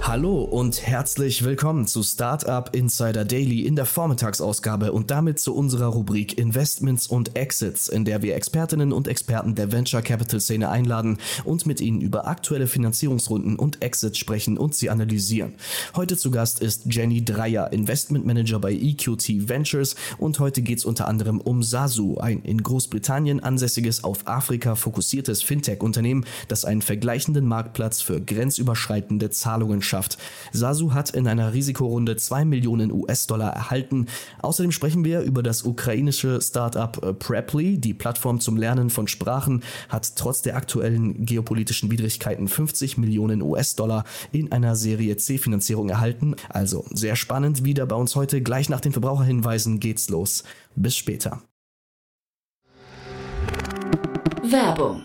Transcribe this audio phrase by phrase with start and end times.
[0.00, 5.88] Hallo und herzlich willkommen zu Startup Insider Daily in der Vormittagsausgabe und damit zu unserer
[5.88, 11.18] Rubrik Investments und Exits, in der wir Expertinnen und Experten der Venture Capital Szene einladen
[11.44, 15.54] und mit ihnen über aktuelle Finanzierungsrunden und Exits sprechen und sie analysieren.
[15.94, 20.84] Heute zu Gast ist Jenny Dreier, Investment Manager bei EQT Ventures und heute geht es
[20.86, 27.46] unter anderem um Sasu, ein in Großbritannien ansässiges, auf Afrika fokussiertes Fintech-Unternehmen, das einen vergleichenden
[27.46, 30.18] Marktplatz für grenzüberschreitende Zahlungen schafft.
[30.52, 34.06] Sasu hat in einer Risikorunde 2 Millionen US-Dollar erhalten.
[34.40, 37.78] Außerdem sprechen wir über das ukrainische Startup äh, Preply.
[37.78, 44.04] Die Plattform zum Lernen von Sprachen hat trotz der aktuellen geopolitischen Widrigkeiten 50 Millionen US-Dollar
[44.32, 46.36] in einer Serie C-Finanzierung erhalten.
[46.48, 48.42] Also sehr spannend wieder bei uns heute.
[48.42, 50.44] Gleich nach den Verbraucherhinweisen geht's los.
[50.76, 51.42] Bis später.
[54.42, 55.04] Werbung.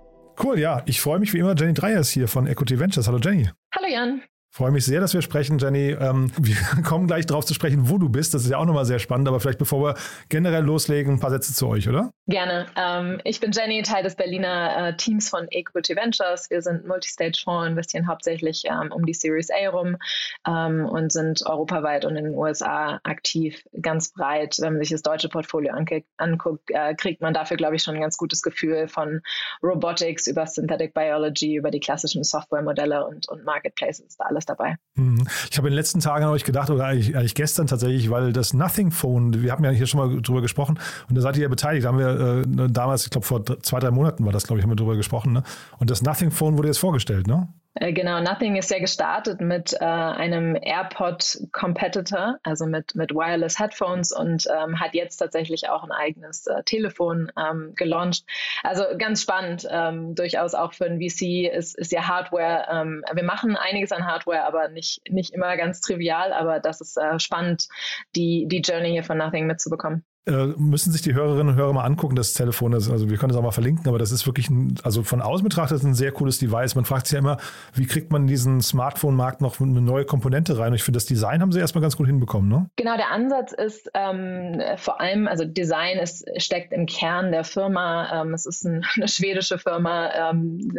[0.41, 0.81] Cool, ja.
[0.85, 1.55] Ich freue mich wie immer.
[1.55, 3.07] Jenny Dreier ist hier von Equity Ventures.
[3.07, 3.49] Hallo Jenny.
[3.75, 4.21] Hallo Jan.
[4.53, 5.91] Freue mich sehr, dass wir sprechen, Jenny.
[5.91, 8.33] Ähm, wir kommen gleich darauf zu sprechen, wo du bist.
[8.33, 9.29] Das ist ja auch nochmal sehr spannend.
[9.29, 9.95] Aber vielleicht bevor wir
[10.27, 12.11] generell loslegen, ein paar Sätze zu euch, oder?
[12.27, 12.65] Gerne.
[12.75, 16.49] Ähm, ich bin Jenny, Teil des Berliner äh, Teams von Equity Ventures.
[16.49, 19.97] Wir sind Multistage-Fonds, investieren hauptsächlich ähm, um die Series A rum
[20.43, 24.57] und sind europaweit und in den USA aktiv, ganz breit.
[24.59, 25.73] Wenn man sich das deutsche Portfolio
[26.17, 29.21] anguckt, äh, kriegt man dafür, glaube ich, schon ein ganz gutes Gefühl von
[29.63, 34.17] Robotics über Synthetic Biology, über die klassischen Softwaremodelle und, und Marketplaces.
[34.17, 34.75] Da alles alles dabei.
[34.95, 35.27] Mhm.
[35.49, 38.33] Ich habe in den letzten Tagen an euch gedacht, oder eigentlich, eigentlich, gestern tatsächlich, weil
[38.33, 40.79] das Nothing Phone, wir haben ja hier schon mal drüber gesprochen
[41.09, 41.85] und da seid ihr ja beteiligt.
[41.85, 44.63] Da haben wir äh, damals, ich glaube vor zwei, drei Monaten war das, glaube ich,
[44.63, 45.33] haben wir drüber gesprochen.
[45.33, 45.43] Ne?
[45.79, 47.47] Und das Nothing Phone wurde jetzt vorgestellt, ne?
[47.75, 54.11] Äh, genau, Nothing ist ja gestartet mit äh, einem AirPod-Competitor, also mit, mit Wireless Headphones
[54.11, 58.25] und ähm, hat jetzt tatsächlich auch ein eigenes äh, Telefon ähm, gelauncht.
[58.63, 62.67] Also ganz spannend, ähm, durchaus auch für ein VC ist, ist ja Hardware.
[62.69, 66.97] Ähm, wir machen einiges an Hardware, aber nicht, nicht immer ganz trivial, aber das ist
[66.97, 67.69] äh, spannend,
[68.17, 70.03] die, die Journey hier von Nothing mitzubekommen.
[70.27, 72.73] Äh, müssen sich die Hörerinnen und Hörer mal angucken, das Telefon.
[72.73, 75.19] Das, also wir können es auch mal verlinken, aber das ist wirklich, ein, also von
[75.19, 76.75] außen betrachtet ein sehr cooles Device.
[76.75, 77.37] Man fragt sich ja immer,
[77.73, 80.67] wie kriegt man in diesen Smartphone-Markt noch eine neue Komponente rein?
[80.67, 82.69] Und ich finde, das Design haben sie erstmal ganz gut hinbekommen, ne?
[82.75, 88.21] Genau, der Ansatz ist ähm, vor allem, also Design ist, steckt im Kern der Firma.
[88.21, 90.29] Ähm, es ist ein, eine schwedische Firma.
[90.29, 90.71] Ähm,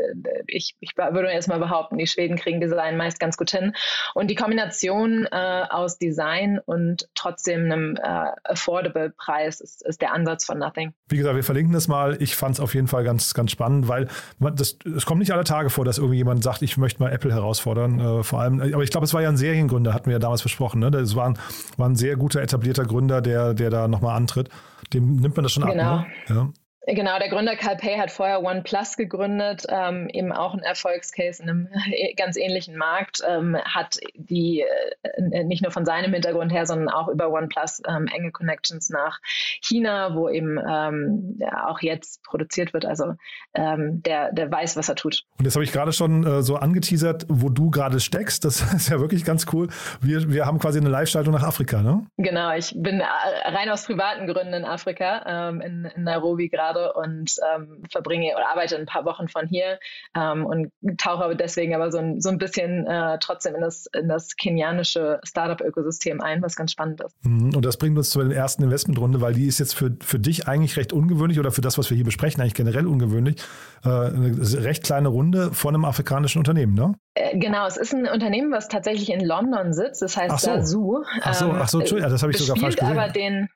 [0.47, 3.75] ich, ich würde jetzt mal behaupten, die Schweden kriegen Design meist ganz gut hin.
[4.14, 10.03] Und die Kombination äh, aus Design und trotzdem einem äh, affordable Preis Preis ist, ist
[10.03, 10.93] der Ansatz von Nothing.
[11.09, 12.20] Wie gesagt, wir verlinken das mal.
[12.20, 15.44] Ich fand es auf jeden Fall ganz, ganz spannend, weil das, es kommt nicht alle
[15.44, 17.98] Tage vor, dass irgendjemand sagt, ich möchte mal Apple herausfordern.
[17.98, 20.43] Äh, vor allem, aber ich glaube, es war ja ein Seriengründer, hatten wir ja damals
[20.43, 20.81] besprochen.
[20.81, 20.91] Ne?
[20.91, 21.38] Das war ein,
[21.78, 24.50] war ein sehr guter, etablierter Gründer, der, der da nochmal antritt.
[24.93, 25.82] Dem nimmt man das schon genau.
[25.82, 26.06] ab.
[26.28, 26.34] Ne?
[26.34, 26.49] Ja.
[26.87, 31.48] Genau, der Gründer Carl Pay hat vorher OnePlus gegründet, ähm, eben auch ein Erfolgscase in
[31.48, 31.69] einem
[32.16, 34.65] ganz ähnlichen Markt, ähm, hat die
[35.03, 39.20] äh, nicht nur von seinem Hintergrund her, sondern auch über OnePlus ähm, enge Connections nach
[39.61, 42.84] China, wo eben ähm, ja, auch jetzt produziert wird.
[42.84, 43.14] Also
[43.55, 45.23] ähm, der, der weiß, was er tut.
[45.38, 48.44] Und jetzt habe ich gerade schon äh, so angeteasert, wo du gerade steckst.
[48.44, 49.69] Das ist ja wirklich ganz cool.
[50.00, 52.06] Wir, wir haben quasi eine Live-Schaltung nach Afrika, ne?
[52.17, 53.05] Genau, ich bin äh,
[53.44, 58.34] rein aus privaten Gründen in Afrika, ähm, in, in Nairobi gerade gerade und ähm, verbringe
[58.34, 59.78] oder arbeite ein paar Wochen von hier
[60.16, 64.08] ähm, und tauche deswegen aber so ein, so ein bisschen äh, trotzdem in das, in
[64.08, 67.14] das kenianische Startup-Ökosystem ein, was ganz spannend ist.
[67.24, 67.54] Mhm.
[67.54, 70.76] Und das bringt uns zur ersten Investmentrunde, weil die ist jetzt für, für dich eigentlich
[70.76, 73.36] recht ungewöhnlich oder für das, was wir hier besprechen, eigentlich generell ungewöhnlich.
[73.84, 76.94] Äh, eine recht kleine Runde von einem afrikanischen Unternehmen, ne?
[77.14, 80.02] Äh, genau, es ist ein Unternehmen, was tatsächlich in London sitzt.
[80.02, 81.02] Das heißt ach so.
[81.22, 82.98] Ach so, ach so, ähm, Entschuldigung, das habe ich sogar falsch gesehen.
[82.98, 83.48] aber den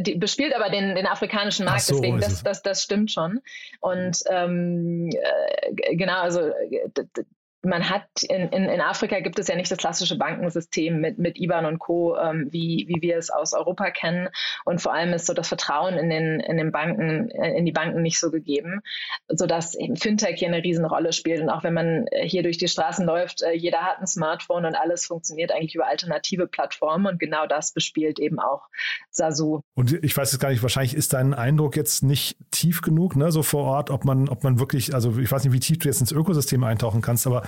[0.00, 3.40] die bespielt aber den, den afrikanischen Markt, so, deswegen das, das, das stimmt schon.
[3.80, 6.52] Und ähm, äh, genau, also
[7.62, 11.38] man hat in, in, in Afrika gibt es ja nicht das klassische Bankensystem mit, mit
[11.38, 14.28] IBAN und Co., ähm, wie, wie wir es aus Europa kennen.
[14.64, 17.72] Und vor allem ist so das Vertrauen in den, in den Banken, äh, in die
[17.72, 18.80] Banken nicht so gegeben,
[19.28, 21.42] sodass eben Fintech hier eine Riesenrolle spielt.
[21.42, 24.64] Und auch wenn man äh, hier durch die Straßen läuft, äh, jeder hat ein Smartphone
[24.64, 27.06] und alles funktioniert eigentlich über alternative Plattformen.
[27.06, 28.68] Und genau das bespielt eben auch
[29.10, 29.60] Sasu.
[29.74, 33.32] Und ich weiß es gar nicht, wahrscheinlich ist dein Eindruck jetzt nicht tief genug, ne,
[33.32, 35.88] so vor Ort, ob man, ob man wirklich, also ich weiß nicht, wie tief du
[35.88, 37.47] jetzt ins Ökosystem eintauchen kannst, aber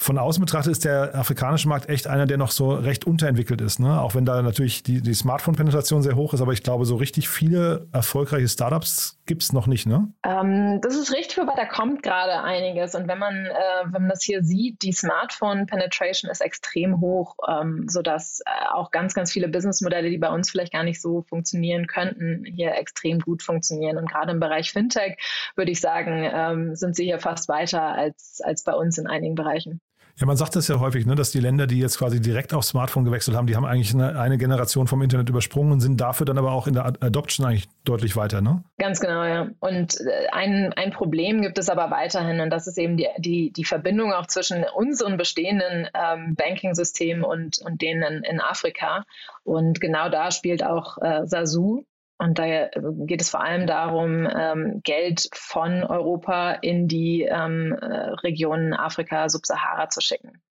[0.00, 3.80] von außen betrachtet ist der afrikanische Markt echt einer, der noch so recht unterentwickelt ist.
[3.80, 4.00] Ne?
[4.00, 7.28] Auch wenn da natürlich die, die Smartphone-Penetration sehr hoch ist, aber ich glaube, so richtig
[7.28, 9.86] viele erfolgreiche Startups gibt es noch nicht.
[9.86, 10.12] Ne?
[10.24, 12.94] Ähm, das ist richtig, wobei da kommt gerade einiges.
[12.94, 17.86] Und wenn man, äh, wenn man das hier sieht, die Smartphone-Penetration ist extrem hoch, ähm,
[17.88, 21.88] sodass äh, auch ganz, ganz viele Businessmodelle, die bei uns vielleicht gar nicht so funktionieren
[21.88, 23.98] könnten, hier extrem gut funktionieren.
[23.98, 25.16] Und gerade im Bereich Fintech
[25.56, 29.34] würde ich sagen, ähm, sind sie hier fast weiter als, als bei uns in einigen
[29.34, 29.80] Bereichen.
[30.20, 32.68] Ja, man sagt das ja häufig, ne, dass die Länder, die jetzt quasi direkt aufs
[32.68, 36.26] Smartphone gewechselt haben, die haben eigentlich eine, eine, Generation vom Internet übersprungen und sind dafür
[36.26, 38.64] dann aber auch in der Adoption eigentlich deutlich weiter, ne?
[38.78, 39.48] Ganz genau, ja.
[39.60, 43.52] Und äh, ein, ein Problem gibt es aber weiterhin und das ist eben die, die,
[43.52, 49.04] die Verbindung auch zwischen unseren bestehenden ähm, Banking-Systemen und, und denen in Afrika.
[49.44, 51.84] Und genau da spielt auch äh, Sasu
[52.18, 52.68] und da
[53.06, 59.28] geht es vor allem darum, ähm, Geld von Europa in die ähm, äh, Regionen Afrika,
[59.28, 60.42] Subsahara zu schicken.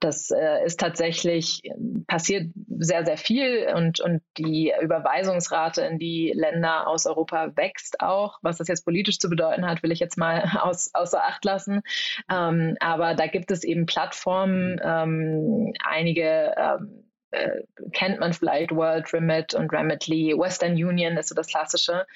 [0.00, 1.62] Das äh, ist tatsächlich
[2.06, 8.38] passiert sehr, sehr viel und, und die Überweisungsrate in die Länder aus Europa wächst auch.
[8.40, 11.82] Was das jetzt politisch zu bedeuten hat, will ich jetzt mal aus, außer Acht lassen.
[12.30, 17.62] Ähm, aber da gibt es eben Plattformen, ähm, einige ähm, äh,
[17.92, 22.06] kennt man vielleicht World Remit und Remitly, Western Union ist so das klassische.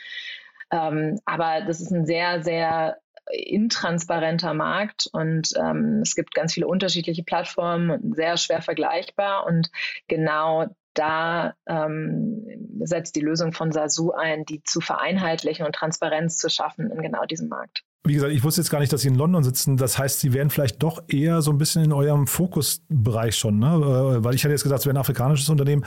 [0.71, 2.99] Ähm, aber das ist ein sehr, sehr
[3.31, 9.71] intransparenter Markt und ähm, es gibt ganz viele unterschiedliche Plattformen, sehr schwer vergleichbar und
[10.09, 12.47] genau da ähm,
[12.81, 17.25] setzt die Lösung von Sasu ein, die zu vereinheitlichen und Transparenz zu schaffen in genau
[17.25, 17.85] diesem Markt.
[18.06, 19.79] Wie gesagt, ich wusste jetzt gar nicht, dass Sie in London sitzen.
[19.79, 23.67] Das heißt, Sie wären vielleicht doch eher so ein bisschen in eurem Fokusbereich schon, ne?
[23.67, 25.87] Äh, weil ich hätte jetzt gesagt, es wäre ein afrikanisches Unternehmen.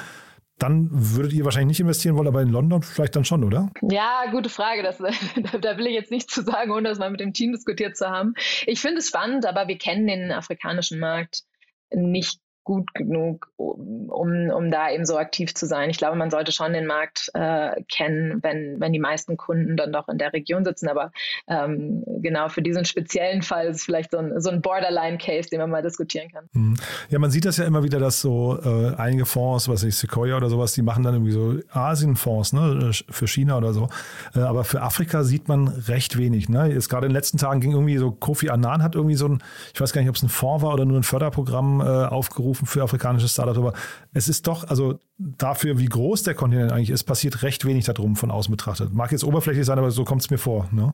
[0.57, 3.69] Dann würdet ihr wahrscheinlich nicht investieren wollen, aber in London vielleicht dann schon, oder?
[3.83, 4.81] Ja, gute Frage.
[4.81, 4.97] Das,
[5.61, 8.09] da will ich jetzt nichts zu sagen, ohne das mal mit dem Team diskutiert zu
[8.09, 8.33] haben.
[8.65, 11.43] Ich finde es spannend, aber wir kennen den afrikanischen Markt
[11.91, 15.89] nicht gut genug, um, um da eben so aktiv zu sein.
[15.89, 19.93] Ich glaube, man sollte schon den Markt äh, kennen, wenn, wenn die meisten Kunden dann
[19.93, 20.89] doch in der Region sitzen.
[20.89, 21.13] Aber
[21.47, 25.61] ähm, genau für diesen speziellen Fall ist es vielleicht so ein, so ein Borderline-Case, den
[25.61, 26.49] man mal diskutieren kann.
[26.51, 26.75] Mhm.
[27.09, 30.35] Ja, man sieht das ja immer wieder, dass so äh, einige Fonds, was ich Sequoia
[30.35, 33.87] oder sowas, die machen dann irgendwie so Asien-Fonds ne, für China oder so.
[34.35, 36.49] Äh, aber für Afrika sieht man recht wenig.
[36.49, 36.73] Ne?
[36.73, 39.41] Jetzt gerade in den letzten Tagen ging irgendwie so, Kofi Annan hat irgendwie so ein,
[39.73, 42.56] ich weiß gar nicht, ob es ein Fonds war oder nur ein Förderprogramm äh, aufgerufen
[42.57, 43.73] aufrufen für afrikanische Startups, aber
[44.13, 48.15] es ist doch, also dafür, wie groß der Kontinent eigentlich ist, passiert recht wenig darum
[48.15, 48.93] von außen betrachtet.
[48.93, 50.67] Mag jetzt oberflächlich sein, aber so kommt es mir vor.
[50.71, 50.93] Ne?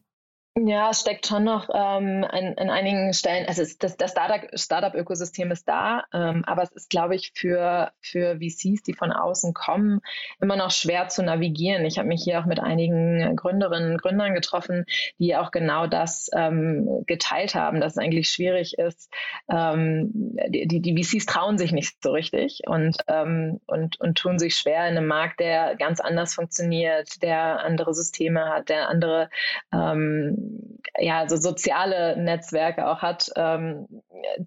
[0.56, 5.50] Ja, es steckt schon noch ähm, an, an einigen Stellen, also es, das, das Startup-Ökosystem
[5.50, 10.00] ist da, ähm, aber es ist, glaube ich, für, für VCs, die von außen kommen,
[10.39, 11.84] immer noch schwer zu navigieren.
[11.86, 14.86] Ich habe mich hier auch mit einigen Gründerinnen und Gründern getroffen,
[15.18, 19.12] die auch genau das ähm, geteilt haben, dass es eigentlich schwierig ist.
[19.50, 20.12] Ähm,
[20.50, 24.88] die, die VCs trauen sich nicht so richtig und, ähm, und, und tun sich schwer
[24.88, 29.32] in einem Markt, der ganz anders funktioniert, der andere Systeme hat, der andere
[29.74, 30.43] ähm,
[30.98, 33.88] ja, so soziale Netzwerke auch hat, ähm,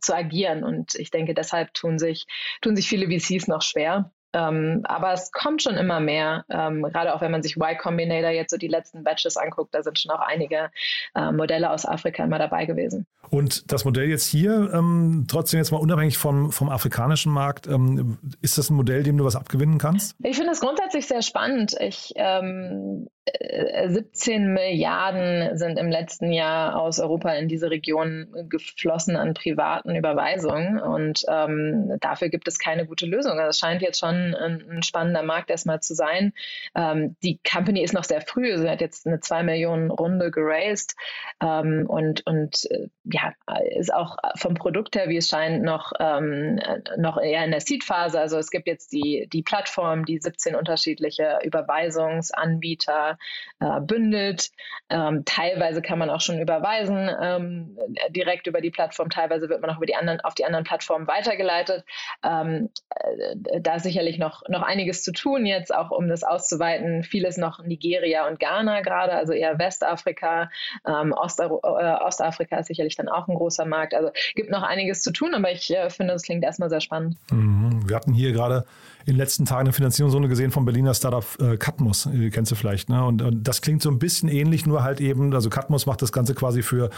[0.00, 0.64] zu agieren.
[0.64, 2.26] Und ich denke, deshalb tun sich,
[2.60, 4.10] tun sich viele VCs noch schwer.
[4.36, 8.30] Ähm, aber es kommt schon immer mehr, ähm, gerade auch wenn man sich Y Combinator
[8.30, 10.70] jetzt so die letzten Batches anguckt, da sind schon auch einige
[11.14, 13.06] äh, Modelle aus Afrika immer dabei gewesen.
[13.30, 18.18] Und das Modell jetzt hier, ähm, trotzdem jetzt mal unabhängig vom, vom afrikanischen Markt, ähm,
[18.42, 20.14] ist das ein Modell, dem du was abgewinnen kannst?
[20.22, 21.74] Ich finde es grundsätzlich sehr spannend.
[21.80, 29.34] Ich ähm, 17 Milliarden sind im letzten Jahr aus Europa in diese Region geflossen an
[29.34, 33.32] privaten Überweisungen und ähm, dafür gibt es keine gute Lösung.
[33.32, 36.32] Also es scheint jetzt schon ein, ein spannender Markt erstmal zu sein.
[36.76, 40.94] Ähm, die Company ist noch sehr früh, sie hat jetzt eine 2 Millionen Runde geraced
[41.42, 43.32] ähm, und, und äh, ja,
[43.76, 46.60] ist auch vom Produkt her, wie es scheint, noch, ähm,
[46.96, 48.20] noch eher in der Seed-Phase.
[48.20, 53.15] Also es gibt jetzt die, die Plattform, die 17 unterschiedliche Überweisungsanbieter
[53.60, 54.50] äh, bündelt.
[54.88, 57.78] Ähm, teilweise kann man auch schon überweisen ähm,
[58.10, 61.06] direkt über die Plattform, teilweise wird man auch über die anderen, auf die anderen Plattformen
[61.08, 61.84] weitergeleitet.
[62.22, 67.02] Ähm, äh, da ist sicherlich noch, noch einiges zu tun jetzt, auch um das auszuweiten.
[67.02, 70.50] Vieles noch Nigeria und Ghana gerade, also eher Westafrika.
[70.86, 73.94] Ähm, Oster äh, Ostafrika ist sicherlich dann auch ein großer Markt.
[73.94, 77.16] Also gibt noch einiges zu tun, aber ich äh, finde, das klingt erstmal sehr spannend.
[77.30, 77.88] Mhm.
[77.88, 78.64] Wir hatten hier gerade
[79.06, 82.56] in den letzten Tagen eine Finanzierungsrunde gesehen vom Berliner Startup äh, Katmos, die kennst du
[82.56, 82.88] vielleicht.
[82.88, 83.04] Ne?
[83.06, 86.12] Und, und, das klingt so ein bisschen ähnlich, nur halt eben, also Katmos macht das
[86.12, 86.90] Ganze quasi für,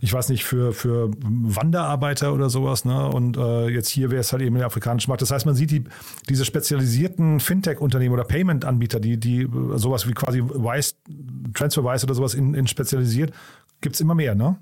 [0.00, 2.84] ich weiß nicht, für, für Wanderarbeiter oder sowas.
[2.84, 3.08] Ne?
[3.08, 5.22] Und äh, jetzt hier wäre es halt eben der afrikanische Markt.
[5.22, 5.84] Das heißt, man sieht die,
[6.28, 10.94] diese spezialisierten Fintech-Unternehmen oder Payment-Anbieter, die, die sowas wie quasi Wise,
[11.54, 13.32] TransferWise oder sowas in, in spezialisiert,
[13.80, 14.58] gibt es immer mehr, ne?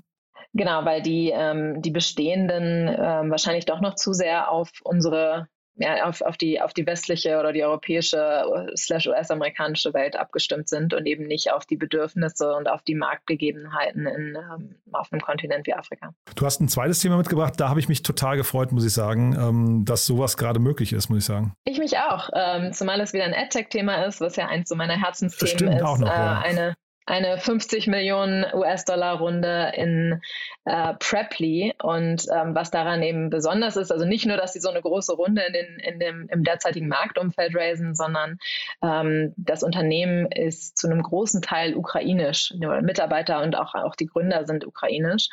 [0.55, 6.05] Genau, weil die, ähm, die bestehenden ähm, wahrscheinlich doch noch zu sehr auf unsere ja,
[6.05, 10.93] auf, auf, die, auf die westliche oder die europäische äh, slash US-amerikanische Welt abgestimmt sind
[10.93, 15.65] und eben nicht auf die Bedürfnisse und auf die Marktgegebenheiten in, ähm, auf einem Kontinent
[15.65, 16.13] wie Afrika.
[16.35, 19.35] Du hast ein zweites Thema mitgebracht, da habe ich mich total gefreut, muss ich sagen,
[19.39, 21.53] ähm, dass sowas gerade möglich ist, muss ich sagen.
[21.65, 24.99] Ich mich auch, ähm, zumal es wieder ein AdTech-Thema ist, was ja eins so meiner
[24.99, 25.83] Herzensthemen ist.
[25.83, 26.39] Auch noch, äh, ja.
[26.39, 30.21] eine eine 50 Millionen US-Dollar-Runde in
[30.65, 31.73] äh, Preply.
[31.81, 35.13] Und ähm, was daran eben besonders ist, also nicht nur, dass sie so eine große
[35.13, 38.37] Runde in den, in dem, im derzeitigen Marktumfeld raisen, sondern
[38.81, 42.53] ähm, das Unternehmen ist zu einem großen Teil ukrainisch.
[42.81, 45.29] Mitarbeiter und auch, auch die Gründer sind ukrainisch,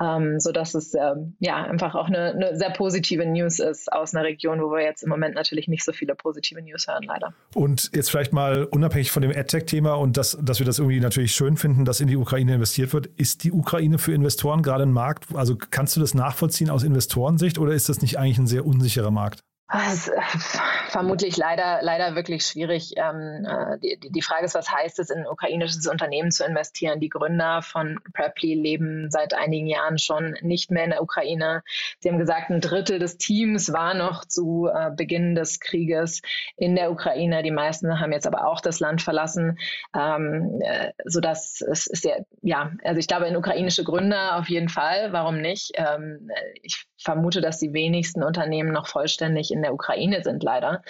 [0.00, 4.24] ähm, sodass es ähm, ja einfach auch eine, eine sehr positive News ist aus einer
[4.24, 7.34] Region, wo wir jetzt im Moment natürlich nicht so viele positive News hören, leider.
[7.54, 11.11] Und jetzt vielleicht mal unabhängig von dem AdTech-Thema und das, dass wir das irgendwie natürlich
[11.12, 13.06] schön finden, dass in die Ukraine investiert wird.
[13.06, 15.34] Ist die Ukraine für Investoren gerade ein Markt?
[15.34, 19.10] Also kannst du das nachvollziehen aus Investorensicht oder ist das nicht eigentlich ein sehr unsicherer
[19.10, 19.44] Markt?
[19.72, 22.92] Das ist vermutlich leider, leider wirklich schwierig.
[22.96, 27.00] Ähm, äh, die, die Frage ist, was heißt es, in ein ukrainisches Unternehmen zu investieren?
[27.00, 31.62] Die Gründer von Preply leben seit einigen Jahren schon nicht mehr in der Ukraine.
[32.00, 36.20] Sie haben gesagt, ein Drittel des Teams war noch zu äh, Beginn des Krieges
[36.56, 37.42] in der Ukraine.
[37.42, 39.58] Die meisten haben jetzt aber auch das Land verlassen,
[39.96, 44.68] ähm, äh, sodass es ist ja, ja, also ich glaube, in ukrainische Gründer auf jeden
[44.68, 45.12] Fall.
[45.12, 45.72] Warum nicht?
[45.76, 50.82] Ähm, ich vermute, dass die wenigsten Unternehmen noch vollständig in der Ukraine sind, leider.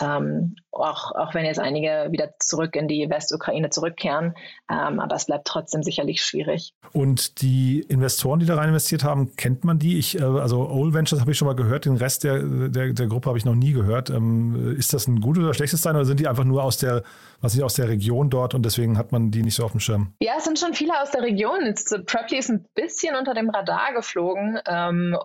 [0.00, 4.34] Ähm, auch, auch wenn jetzt einige wieder zurück in die Westukraine zurückkehren.
[4.70, 6.74] Ähm, aber es bleibt trotzdem sicherlich schwierig.
[6.92, 9.98] Und die Investoren, die da rein investiert haben, kennt man die?
[9.98, 13.06] Ich, äh, also Old Ventures habe ich schon mal gehört, den Rest der, der, der
[13.06, 14.10] Gruppe habe ich noch nie gehört.
[14.10, 17.02] Ähm, ist das ein gutes oder schlechtes Sein oder sind die einfach nur aus der,
[17.40, 19.80] was nicht, aus der Region dort und deswegen hat man die nicht so auf dem
[19.80, 20.14] Schirm?
[20.20, 21.64] Ja, es sind schon viele aus der Region.
[21.64, 25.16] Jetzt, Preply ist ein bisschen unter dem Radar geflogen ähm,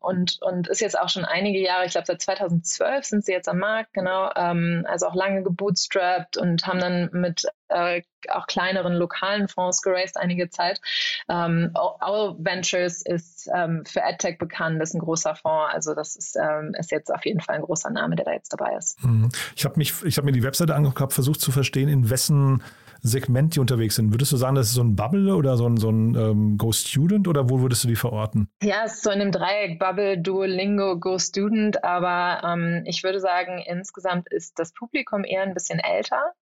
[0.00, 3.48] und, und ist jetzt auch schon einige Jahre, ich glaube seit 2012 sind sie jetzt
[3.48, 8.94] am Markt, genau, ähm, also auch lange gebootstrapped und haben dann mit äh, auch kleineren
[8.94, 10.80] lokalen Fonds geraced einige Zeit.
[11.28, 15.72] Ähm, Owl Ventures ist ähm, für AdTech bekannt, ist ein großer Fonds.
[15.72, 18.52] Also das ist, ähm, ist jetzt auf jeden Fall ein großer Name, der da jetzt
[18.52, 19.02] dabei ist.
[19.02, 19.28] Mhm.
[19.56, 22.62] Ich habe mich, ich habe mir die Webseite angeguckt, habe versucht zu verstehen, in wessen
[23.00, 24.12] Segment die unterwegs sind.
[24.12, 26.72] Würdest du sagen, das ist so ein Bubble oder so ein, so ein ähm, Go
[26.72, 28.48] Student oder wo würdest du die verorten?
[28.62, 33.20] Ja, es ist so in einem Dreieck Bubble, Duolingo, Go Student, aber ähm, ich würde
[33.20, 36.32] sagen, insgesamt ist das Publikum eher ein bisschen älter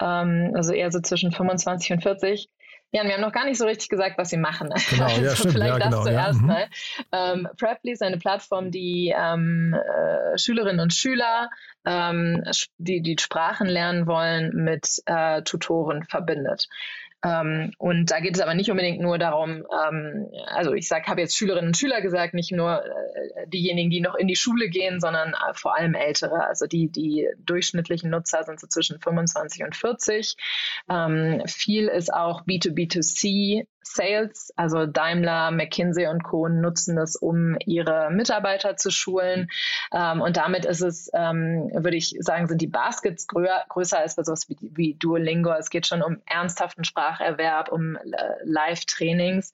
[0.00, 2.48] ähm, also eher so zwischen 25 und 40.
[2.94, 4.72] Ja, und wir haben noch gar nicht so richtig gesagt, was sie machen.
[4.90, 5.54] Genau, ja, also stimmt.
[5.54, 6.46] Vielleicht ja, das genau, zuerst ja.
[6.46, 6.68] mal.
[7.10, 11.50] Ähm, Preply ist eine Plattform, die ähm, äh, Schülerinnen und Schüler,
[11.84, 12.44] ähm,
[12.78, 16.68] die die Sprachen lernen wollen, mit äh, Tutoren verbindet.
[17.24, 21.22] Ähm, und da geht es aber nicht unbedingt nur darum, ähm, also ich sag, habe
[21.22, 25.00] jetzt Schülerinnen und Schüler gesagt, nicht nur äh, diejenigen, die noch in die Schule gehen,
[25.00, 26.44] sondern äh, vor allem Ältere.
[26.46, 30.36] Also die, die durchschnittlichen Nutzer sind so zwischen 25 und 40.
[30.90, 34.52] Ähm, viel ist auch B2B2C Sales.
[34.56, 36.48] Also Daimler, McKinsey und Co.
[36.48, 39.48] nutzen das, um ihre Mitarbeiter zu schulen.
[39.92, 44.16] Ähm, und damit ist es, ähm, würde ich sagen, sind die Baskets grö größer als
[44.16, 45.52] bei sowas wie, wie Duolingo.
[45.58, 48.00] Es geht schon um ernsthaften Spracherwerb, um äh,
[48.44, 49.52] Live-Trainings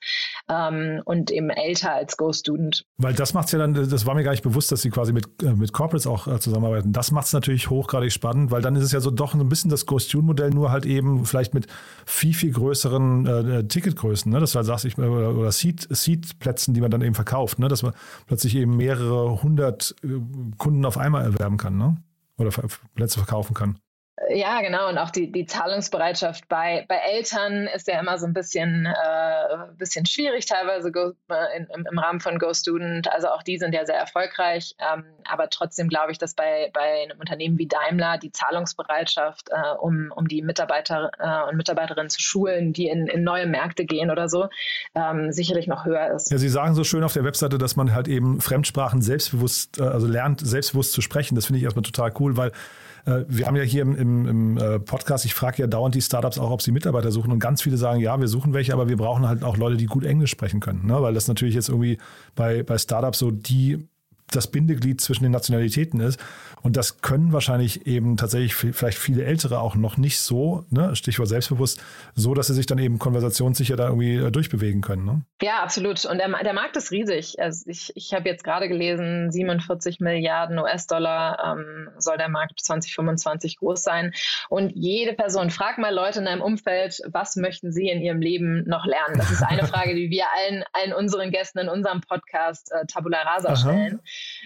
[0.49, 2.85] ähm, und eben älter als Go-Student.
[2.99, 5.13] Weil das macht es ja dann, das war mir gar nicht bewusst, dass sie quasi
[5.13, 6.93] mit, äh, mit Corporates auch äh, zusammenarbeiten.
[6.93, 9.71] Das macht es natürlich hochgradig spannend, weil dann ist es ja so doch ein bisschen
[9.71, 11.67] das Go-Student-Modell, nur halt eben vielleicht mit
[12.07, 13.65] viel, viel größeren äh,
[14.21, 14.41] Ticketgrößen, ne?
[14.41, 17.69] dass du halt sagst, ich, oder, oder Seat-Plätzen, die man dann eben verkauft, ne?
[17.69, 17.93] dass man
[18.27, 20.21] plötzlich eben mehrere hundert äh,
[20.59, 21.97] Kunden auf einmal erwerben kann ne?
[22.39, 22.51] oder
[22.95, 23.79] Plätze verkaufen kann.
[24.29, 24.89] Ja, genau.
[24.89, 29.57] Und auch die, die Zahlungsbereitschaft bei, bei Eltern ist ja immer so ein bisschen, äh,
[29.79, 33.11] bisschen schwierig, teilweise äh, in, im, Rahmen von Go Student.
[33.11, 34.75] Also auch die sind ja sehr erfolgreich.
[34.79, 39.77] Ähm, aber trotzdem glaube ich, dass bei, bei einem Unternehmen wie Daimler die Zahlungsbereitschaft, äh,
[39.81, 44.11] um, um die Mitarbeiter äh, und Mitarbeiterinnen zu schulen, die in, in neue Märkte gehen
[44.11, 44.49] oder so,
[44.95, 46.31] ähm, sicherlich noch höher ist.
[46.31, 49.85] Ja, Sie sagen so schön auf der Webseite, dass man halt eben Fremdsprachen selbstbewusst, äh,
[49.85, 51.37] also lernt, selbstbewusst zu sprechen.
[51.37, 52.53] Das finde ich erstmal total cool, weil
[53.05, 56.39] wir haben ja hier im, im, im äh, Podcast, ich frage ja dauernd die Startups
[56.39, 58.97] auch, ob sie Mitarbeiter suchen und ganz viele sagen, ja, wir suchen welche, aber wir
[58.97, 61.01] brauchen halt auch Leute, die gut Englisch sprechen können, ne?
[61.03, 61.99] weil das natürlich jetzt irgendwie
[62.35, 63.89] bei, bei Startups so die
[64.31, 66.21] das Bindeglied zwischen den Nationalitäten ist.
[66.63, 71.29] Und das können wahrscheinlich eben tatsächlich vielleicht viele Ältere auch noch nicht so, ne, Stichwort
[71.29, 71.81] selbstbewusst,
[72.15, 75.05] so, dass sie sich dann eben konversationssicher da irgendwie äh, durchbewegen können.
[75.05, 75.23] Ne?
[75.41, 76.05] Ja, absolut.
[76.05, 77.41] Und der, der Markt ist riesig.
[77.41, 83.59] Also ich, ich habe jetzt gerade gelesen, 47 Milliarden US-Dollar ähm, soll der Markt 2025
[83.59, 84.13] groß sein.
[84.49, 88.65] Und jede Person, frag mal Leute in deinem Umfeld, was möchten sie in ihrem Leben
[88.69, 89.17] noch lernen?
[89.17, 93.23] Das ist eine Frage, die wir allen, allen unseren Gästen in unserem Podcast äh, Tabula
[93.23, 93.57] Rasa Aha.
[93.57, 94.01] stellen.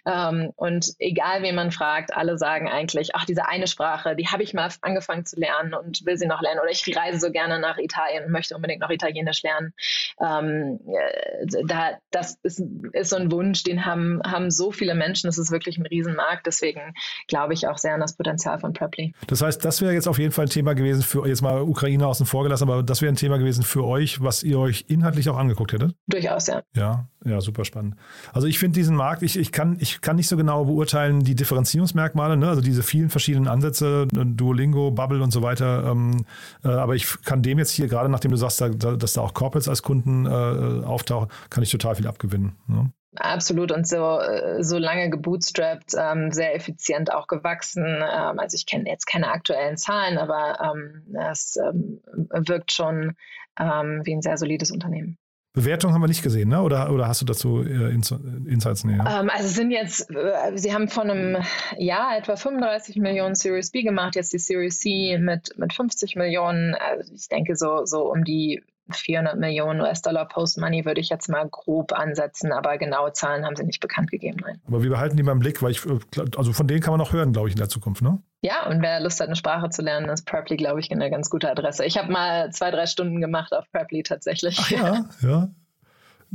[0.06, 4.42] Ähm, und egal, wen man fragt, alle sagen eigentlich, ach, diese eine Sprache, die habe
[4.42, 6.60] ich mal angefangen zu lernen und will sie noch lernen.
[6.60, 9.72] Oder ich reise so gerne nach Italien und möchte unbedingt noch Italienisch lernen.
[10.20, 12.62] Ähm, äh, da, das ist,
[12.92, 15.28] ist so ein Wunsch, den haben, haben so viele Menschen.
[15.28, 16.46] Das ist wirklich ein Riesenmarkt.
[16.46, 16.94] Deswegen
[17.28, 19.14] glaube ich auch sehr an das Potenzial von Preply.
[19.26, 22.06] Das heißt, das wäre jetzt auf jeden Fall ein Thema gewesen für, jetzt mal Ukraine
[22.06, 25.28] außen vor gelassen, aber das wäre ein Thema gewesen für euch, was ihr euch inhaltlich
[25.28, 25.94] auch angeguckt hättet?
[26.06, 26.62] Durchaus, ja.
[26.74, 27.96] Ja, ja, super spannend.
[28.32, 31.34] Also ich finde diesen Markt, ich, ich, kann, ich kann nicht so genau beurteilen, die
[31.34, 32.48] Differenzierungsmerkmale, ne?
[32.48, 35.84] also diese vielen verschiedenen Ansätze, Duolingo, Bubble und so weiter.
[35.84, 36.24] Ähm,
[36.64, 39.34] äh, aber ich kann dem jetzt hier, gerade nachdem du sagst, da, dass da auch
[39.34, 42.56] Corporates als Kunden äh, auftauchen, kann ich total viel abgewinnen.
[42.66, 42.92] Ne?
[43.16, 47.84] Absolut und so, äh, so lange gebootstrapped, ähm, sehr effizient auch gewachsen.
[47.84, 53.14] Ähm, also ich kenne jetzt keine aktuellen Zahlen, aber ähm, es ähm, wirkt schon
[53.58, 55.16] ähm, wie ein sehr solides Unternehmen.
[55.54, 56.62] Bewertung haben wir nicht gesehen, ne?
[56.62, 59.04] oder, oder hast du dazu äh, Insights näher?
[59.08, 61.36] Ähm, also sind jetzt, äh, sie haben vor einem
[61.78, 66.74] Jahr etwa 35 Millionen Series B gemacht, jetzt die Series C mit, mit 50 Millionen.
[66.74, 71.48] Also ich denke so, so um die 400 Millionen US-Dollar Post-Money würde ich jetzt mal
[71.48, 74.38] grob ansetzen, aber genaue Zahlen haben sie nicht bekannt gegeben.
[74.42, 74.60] Nein.
[74.66, 75.98] Aber wir behalten die mal im Blick, weil ich, äh,
[76.36, 78.18] also von denen kann man noch hören, glaube ich, in der Zukunft, ne?
[78.42, 81.30] Ja, und wer Lust hat, eine Sprache zu lernen, ist Preply, glaube ich, eine ganz
[81.30, 81.84] gute Adresse.
[81.84, 84.58] Ich habe mal zwei, drei Stunden gemacht auf Preply tatsächlich.
[84.60, 85.48] Ach ja, ja.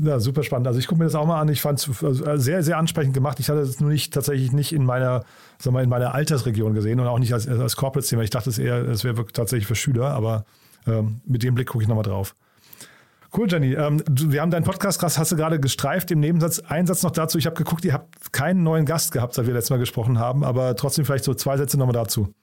[0.02, 0.66] Ja, super spannend.
[0.66, 1.50] Also ich gucke mir das auch mal an.
[1.50, 3.40] Ich fand es also sehr, sehr ansprechend gemacht.
[3.42, 5.26] Ich hatte es nur nicht tatsächlich nicht in meiner,
[5.58, 8.22] sag mal, in meiner Altersregion gesehen und auch nicht als, als Corporate-Thema.
[8.22, 10.46] Ich dachte es eher, es wäre tatsächlich für Schüler, aber
[10.90, 12.36] ähm, mit dem Blick gucke ich nochmal drauf.
[13.36, 13.74] Cool, Jenny.
[13.74, 16.10] Ähm, wir haben deinen Podcast, hast du gerade gestreift.
[16.10, 17.38] Im Nebensatz ein Satz noch dazu.
[17.38, 20.44] Ich habe geguckt, ihr habt keinen neuen Gast gehabt, seit wir letztes Mal gesprochen haben,
[20.44, 22.34] aber trotzdem vielleicht so zwei Sätze nochmal dazu.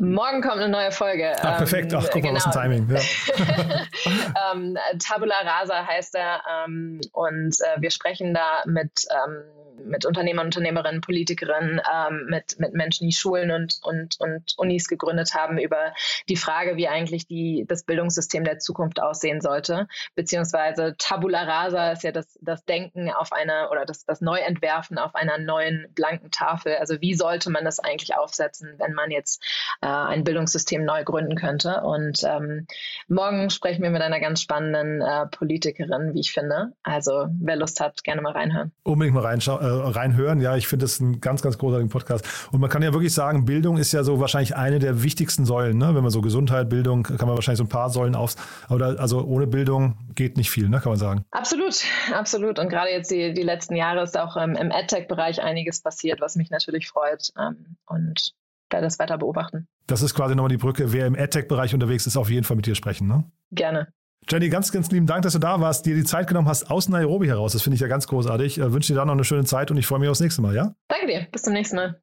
[0.00, 1.32] Morgen kommt eine neue Folge.
[1.40, 1.94] Ach, perfekt.
[1.94, 2.62] Ach, guck mal, was ein genau.
[2.62, 2.88] Timing.
[2.90, 4.52] Ja.
[4.52, 6.42] ähm, Tabula Rasa heißt er.
[6.66, 9.44] Ähm, und äh, wir sprechen da mit ähm,
[9.84, 15.34] mit Unternehmern, Unternehmerinnen, Politikerinnen, ähm, mit, mit Menschen, die Schulen und, und, und Unis gegründet
[15.34, 15.94] haben, über
[16.28, 19.88] die Frage, wie eigentlich die, das Bildungssystem der Zukunft aussehen sollte.
[20.14, 25.14] Beziehungsweise Tabula Rasa ist ja das, das Denken auf einer oder das, das Neuentwerfen auf
[25.14, 26.76] einer neuen blanken Tafel.
[26.76, 29.42] Also wie sollte man das eigentlich aufsetzen, wenn man jetzt
[29.80, 31.82] äh, ein Bildungssystem neu gründen könnte?
[31.82, 32.66] Und ähm,
[33.08, 36.72] morgen sprechen wir mit einer ganz spannenden äh, Politikerin, wie ich finde.
[36.82, 38.72] Also wer Lust hat, gerne mal reinhören.
[38.82, 40.40] Unbedingt mal äh, reinhören.
[40.40, 42.26] Ja, ich finde das ein ganz, ganz großartigen Podcast.
[42.52, 45.78] Und man kann ja wirklich sagen, Bildung ist ja so wahrscheinlich eine der wichtigsten Säulen.
[45.78, 45.94] Ne?
[45.94, 48.36] Wenn man so Gesundheit, Bildung, kann man wahrscheinlich so ein paar Säulen aufs.
[48.68, 50.80] Oder also ohne Bildung geht nicht viel, ne?
[50.80, 51.24] kann man sagen.
[51.30, 52.58] Absolut, absolut.
[52.58, 56.36] Und gerade jetzt die, die letzten Jahre ist auch ähm, im AdTech-Bereich einiges passiert, was
[56.36, 57.30] mich natürlich freut.
[57.38, 58.34] Ähm, und
[58.70, 59.68] werde das weiter beobachten.
[59.86, 60.92] Das ist quasi nochmal die Brücke.
[60.92, 63.08] Wer im AdTech-Bereich unterwegs ist, auf jeden Fall mit dir sprechen.
[63.08, 63.24] Ne?
[63.52, 63.88] Gerne.
[64.28, 66.88] Jenny, ganz, ganz lieben Dank, dass du da warst, dir die Zeit genommen hast aus
[66.88, 67.52] Nairobi heraus.
[67.52, 68.58] Das finde ich ja ganz großartig.
[68.58, 70.42] Ich äh, wünsche dir da noch eine schöne Zeit und ich freue mich aufs nächste
[70.42, 70.74] Mal, ja?
[70.88, 71.26] Danke dir.
[71.32, 72.00] Bis zum nächsten Mal.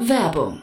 [0.00, 0.62] Werbung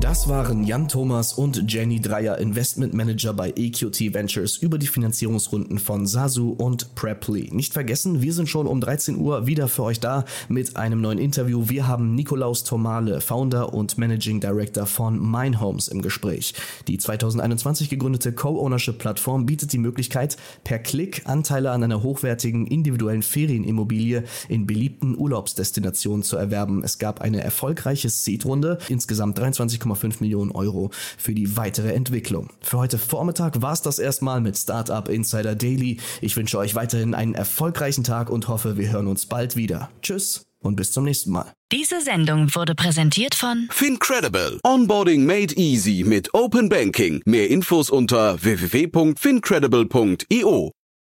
[0.00, 5.80] Das waren Jan Thomas und Jenny Dreier, Investment Manager bei EQT Ventures, über die Finanzierungsrunden
[5.80, 7.50] von Sasu und Preply.
[7.52, 11.18] Nicht vergessen, wir sind schon um 13 Uhr wieder für euch da mit einem neuen
[11.18, 11.68] Interview.
[11.68, 16.54] Wir haben Nikolaus Tomale, Founder und Managing Director von Minehomes im Gespräch.
[16.86, 24.22] Die 2021 gegründete Co-Ownership-Plattform bietet die Möglichkeit, per Klick Anteile an einer hochwertigen individuellen Ferienimmobilie
[24.48, 26.84] in beliebten Urlaubsdestinationen zu erwerben.
[26.84, 32.50] Es gab eine erfolgreiche Seed-Runde, insgesamt 23, 1,5 Millionen Euro für die weitere Entwicklung.
[32.60, 35.98] Für heute Vormittag war es das erstmal mit Startup Insider Daily.
[36.20, 39.90] Ich wünsche euch weiterhin einen erfolgreichen Tag und hoffe, wir hören uns bald wieder.
[40.02, 41.52] Tschüss und bis zum nächsten Mal.
[41.72, 44.60] Diese Sendung wurde präsentiert von FinCredible.
[44.64, 47.22] Onboarding made easy mit Open Banking.
[47.26, 50.72] Mehr Infos unter www.fincredible.io.